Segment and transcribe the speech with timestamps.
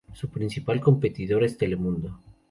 [0.13, 2.17] Su principal competidor es Telemundo.